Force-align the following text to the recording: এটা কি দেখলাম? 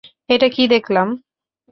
এটা 0.29 0.47
কি 0.49 0.63
দেখলাম? 0.67 1.07